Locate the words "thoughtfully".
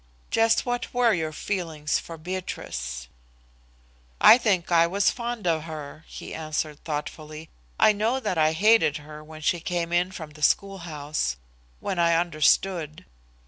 6.83-7.49